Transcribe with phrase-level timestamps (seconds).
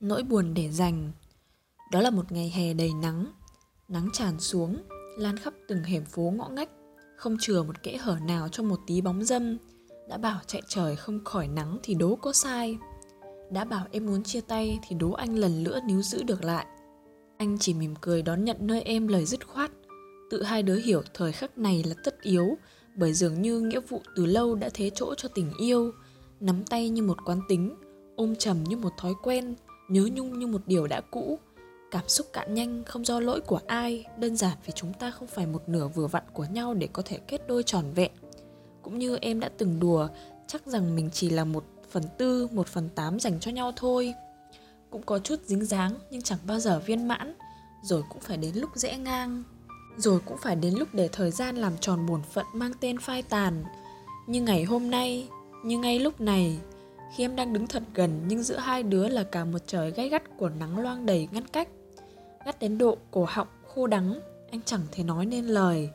[0.00, 1.12] Nỗi buồn để dành.
[1.92, 3.26] Đó là một ngày hè đầy nắng.
[3.88, 4.76] Nắng tràn xuống,
[5.18, 6.70] Lan khắp từng hẻm phố ngõ ngách.
[7.16, 9.56] Không chừa một kẽ hở nào cho một tí bóng dâm.
[10.08, 12.78] Đã bảo chạy trời không khỏi nắng thì đố có sai.
[13.50, 16.66] Đã bảo em muốn chia tay thì đố anh lần nữa níu giữ được lại.
[17.36, 19.70] Anh chỉ mỉm cười đón nhận nơi em lời dứt khoát.
[20.30, 22.56] Tự hai đứa hiểu thời khắc này là tất yếu,
[22.96, 25.92] Bởi dường như nghĩa vụ từ lâu đã thế chỗ cho tình yêu.
[26.40, 27.74] Nắm tay như một quán tính,
[28.16, 29.54] Ôm trầm như một thói quen
[29.88, 31.38] nhớ nhung như một điều đã cũ.
[31.90, 35.28] Cảm xúc cạn nhanh không do lỗi của ai, đơn giản vì chúng ta không
[35.28, 38.12] phải một nửa vừa vặn của nhau để có thể kết đôi tròn vẹn.
[38.82, 40.08] Cũng như em đã từng đùa,
[40.46, 44.14] chắc rằng mình chỉ là một phần tư, một phần tám dành cho nhau thôi.
[44.90, 47.34] Cũng có chút dính dáng, nhưng chẳng bao giờ viên mãn.
[47.82, 49.42] Rồi cũng phải đến lúc rẽ ngang.
[49.96, 53.22] Rồi cũng phải đến lúc để thời gian làm tròn bổn phận mang tên phai
[53.22, 53.64] tàn.
[54.26, 55.28] Như ngày hôm nay,
[55.64, 56.58] như ngay lúc này
[57.14, 60.08] khi em đang đứng thật gần, nhưng giữa hai đứa là cả một trời gay
[60.08, 61.68] gắt của nắng loang đầy ngăn cách.
[62.44, 65.90] Gắt đến độ cổ họng khô đắng, anh chẳng thể nói nên lời.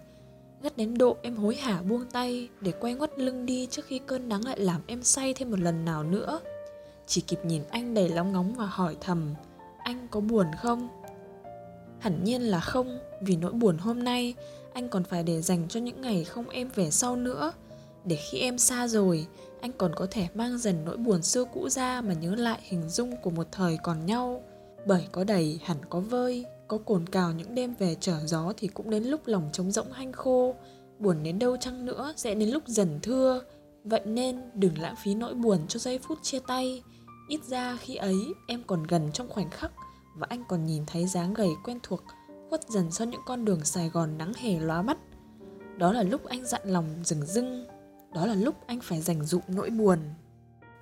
[0.62, 4.00] Gắt đến độ em hối hả buông tay để quay ngoắt lưng đi trước khi
[4.00, 6.40] cơn nắng lại làm em say thêm một lần nào nữa.
[7.08, 9.34] Chỉ kịp nhìn anh đầy lóng ngóng và hỏi thầm,
[9.84, 10.90] anh có buồn không?
[12.00, 14.36] Hẳn nhiên là không, vì nỗi buồn hôm nay
[14.74, 17.52] anh còn phải để dành cho những ngày không em về sau nữa.
[18.06, 19.28] Để khi em xa rồi
[19.62, 22.90] anh còn có thể mang dần nỗi buồn xưa cũ ra mà nhớ lại hình
[22.90, 24.44] dung của một thời còn nhau.
[24.86, 28.68] Bởi có đầy, hẳn có vơi, có cồn cào những đêm về trở gió thì
[28.68, 30.56] cũng đến lúc lòng trống rỗng hanh khô.
[31.00, 33.42] Buồn đến đâu chăng nữa, sẽ đến lúc dần thưa.
[33.84, 36.84] Vậy nên đừng lãng phí nỗi buồn cho giây phút chia tay.
[37.28, 39.72] Ít ra khi ấy, em còn gần trong khoảnh khắc
[40.18, 42.04] và anh còn nhìn thấy dáng gầy quen thuộc
[42.50, 44.98] khuất dần sau những con đường sài gòn nắng hề lóa mắt.
[45.78, 47.68] Đó là lúc anh dặn lòng rừng rưng
[48.14, 50.00] đó là lúc anh phải dành dụm nỗi buồn.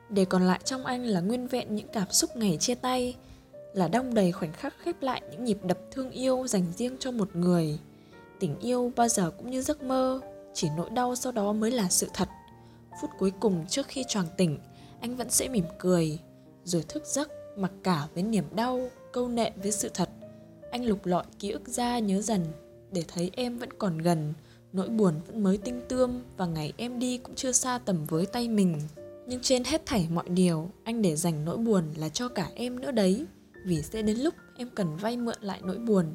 [0.10, 3.16] Để còn lại trong anh là nguyên vẹn những cảm xúc ngày chia tay,
[3.74, 7.12] là đong đầy khoảnh khắc khép lại những nhịp đập thương yêu dành riêng cho
[7.12, 7.80] một người.
[8.40, 10.22] Tình yêu bao giờ cũng như giấc mơ,
[10.54, 12.30] chỉ nỗi đau sau đó mới là sự thật.
[13.02, 14.60] Phút cuối cùng trước khi choàng tỉnh,
[15.02, 16.20] anh vẫn sẽ mỉm cười,
[16.64, 20.10] rồi thức giấc, mặc cả với niềm đau, câu nệ với sự thật.
[20.72, 22.46] Anh lục lọi ký ức ra nhớ dần,
[22.92, 24.34] để thấy em vẫn còn gần
[24.74, 28.26] Nỗi buồn vẫn mới tinh tươm và ngày em đi cũng chưa xa tầm với
[28.26, 28.80] tay mình.
[29.28, 32.80] Nhưng trên hết thảy mọi điều, anh để dành nỗi buồn là cho cả em
[32.80, 33.26] nữa đấy.
[33.66, 36.06] Vì sẽ đến lúc em cần vay mượn lại nỗi buồn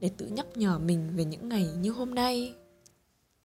[0.00, 2.54] để tự nhắc nhở mình về những ngày như hôm nay.